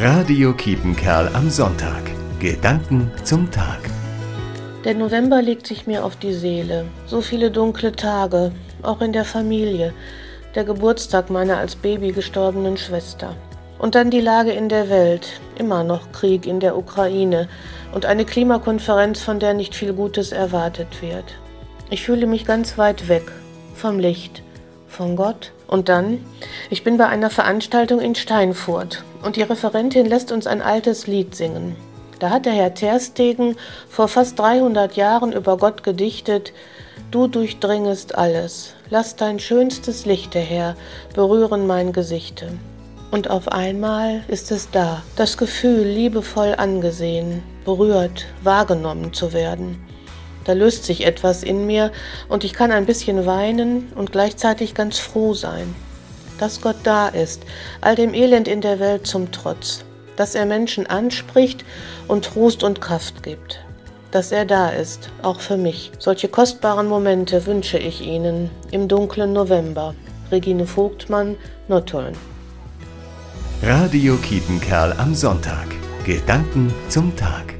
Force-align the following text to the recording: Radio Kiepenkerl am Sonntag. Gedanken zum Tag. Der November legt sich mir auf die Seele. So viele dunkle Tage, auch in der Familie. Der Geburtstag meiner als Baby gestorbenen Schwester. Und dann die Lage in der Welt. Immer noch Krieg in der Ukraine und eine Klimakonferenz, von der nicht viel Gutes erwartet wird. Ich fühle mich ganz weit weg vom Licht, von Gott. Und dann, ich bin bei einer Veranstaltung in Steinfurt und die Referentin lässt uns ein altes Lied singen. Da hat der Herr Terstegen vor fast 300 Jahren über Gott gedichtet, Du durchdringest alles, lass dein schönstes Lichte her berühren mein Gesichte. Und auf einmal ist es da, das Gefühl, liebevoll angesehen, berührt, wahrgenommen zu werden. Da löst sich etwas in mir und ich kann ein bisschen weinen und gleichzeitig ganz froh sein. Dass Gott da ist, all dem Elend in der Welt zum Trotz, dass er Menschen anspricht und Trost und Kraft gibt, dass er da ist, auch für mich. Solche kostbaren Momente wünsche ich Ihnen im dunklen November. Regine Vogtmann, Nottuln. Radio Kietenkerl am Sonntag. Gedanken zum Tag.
Radio 0.00 0.52
Kiepenkerl 0.52 1.28
am 1.34 1.50
Sonntag. 1.50 2.02
Gedanken 2.38 3.10
zum 3.24 3.50
Tag. 3.50 3.80
Der 4.84 4.94
November 4.94 5.42
legt 5.42 5.66
sich 5.66 5.88
mir 5.88 6.04
auf 6.04 6.14
die 6.14 6.34
Seele. 6.34 6.84
So 7.06 7.20
viele 7.20 7.50
dunkle 7.50 7.90
Tage, 7.90 8.52
auch 8.84 9.00
in 9.00 9.12
der 9.12 9.24
Familie. 9.24 9.92
Der 10.54 10.62
Geburtstag 10.62 11.30
meiner 11.30 11.58
als 11.58 11.74
Baby 11.74 12.12
gestorbenen 12.12 12.76
Schwester. 12.76 13.34
Und 13.80 13.96
dann 13.96 14.12
die 14.12 14.20
Lage 14.20 14.52
in 14.52 14.68
der 14.68 14.88
Welt. 14.88 15.40
Immer 15.58 15.82
noch 15.82 16.12
Krieg 16.12 16.46
in 16.46 16.60
der 16.60 16.76
Ukraine 16.76 17.48
und 17.92 18.06
eine 18.06 18.24
Klimakonferenz, 18.24 19.20
von 19.20 19.40
der 19.40 19.52
nicht 19.52 19.74
viel 19.74 19.94
Gutes 19.94 20.30
erwartet 20.30 21.02
wird. 21.02 21.34
Ich 21.90 22.04
fühle 22.04 22.28
mich 22.28 22.44
ganz 22.44 22.78
weit 22.78 23.08
weg 23.08 23.32
vom 23.74 23.98
Licht, 23.98 24.44
von 24.86 25.16
Gott. 25.16 25.50
Und 25.66 25.88
dann, 25.88 26.24
ich 26.70 26.84
bin 26.84 26.98
bei 26.98 27.08
einer 27.08 27.30
Veranstaltung 27.30 28.00
in 28.00 28.14
Steinfurt 28.14 29.02
und 29.22 29.36
die 29.36 29.42
Referentin 29.42 30.06
lässt 30.06 30.32
uns 30.32 30.46
ein 30.46 30.62
altes 30.62 31.06
Lied 31.06 31.34
singen. 31.34 31.76
Da 32.18 32.30
hat 32.30 32.46
der 32.46 32.52
Herr 32.52 32.74
Terstegen 32.74 33.56
vor 33.88 34.08
fast 34.08 34.38
300 34.38 34.96
Jahren 34.96 35.32
über 35.32 35.56
Gott 35.56 35.82
gedichtet, 35.82 36.52
Du 37.10 37.26
durchdringest 37.26 38.18
alles, 38.18 38.74
lass 38.90 39.16
dein 39.16 39.38
schönstes 39.38 40.04
Lichte 40.04 40.38
her 40.38 40.76
berühren 41.14 41.66
mein 41.66 41.94
Gesichte. 41.94 42.50
Und 43.10 43.30
auf 43.30 43.48
einmal 43.48 44.22
ist 44.28 44.50
es 44.50 44.70
da, 44.70 45.02
das 45.16 45.38
Gefühl, 45.38 45.86
liebevoll 45.86 46.54
angesehen, 46.58 47.42
berührt, 47.64 48.26
wahrgenommen 48.42 49.14
zu 49.14 49.32
werden. 49.32 49.82
Da 50.44 50.52
löst 50.52 50.84
sich 50.84 51.06
etwas 51.06 51.42
in 51.42 51.66
mir 51.66 51.92
und 52.28 52.44
ich 52.44 52.52
kann 52.52 52.72
ein 52.72 52.84
bisschen 52.84 53.24
weinen 53.24 53.90
und 53.94 54.12
gleichzeitig 54.12 54.74
ganz 54.74 54.98
froh 54.98 55.32
sein. 55.32 55.74
Dass 56.38 56.60
Gott 56.60 56.76
da 56.84 57.08
ist, 57.08 57.42
all 57.80 57.94
dem 57.94 58.14
Elend 58.14 58.48
in 58.48 58.60
der 58.60 58.78
Welt 58.80 59.06
zum 59.06 59.32
Trotz, 59.32 59.84
dass 60.16 60.34
er 60.34 60.46
Menschen 60.46 60.86
anspricht 60.86 61.64
und 62.06 62.24
Trost 62.24 62.62
und 62.62 62.80
Kraft 62.80 63.22
gibt, 63.22 63.60
dass 64.10 64.32
er 64.32 64.44
da 64.44 64.70
ist, 64.70 65.10
auch 65.22 65.40
für 65.40 65.56
mich. 65.56 65.92
Solche 65.98 66.28
kostbaren 66.28 66.88
Momente 66.88 67.46
wünsche 67.46 67.78
ich 67.78 68.00
Ihnen 68.00 68.50
im 68.70 68.88
dunklen 68.88 69.32
November. 69.32 69.94
Regine 70.30 70.66
Vogtmann, 70.66 71.36
Nottuln. 71.68 72.14
Radio 73.62 74.16
Kietenkerl 74.16 74.94
am 74.98 75.14
Sonntag. 75.14 75.66
Gedanken 76.04 76.72
zum 76.88 77.14
Tag. 77.16 77.57